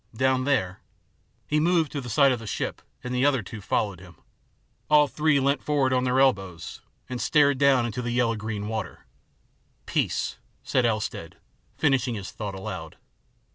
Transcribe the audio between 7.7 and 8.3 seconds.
into the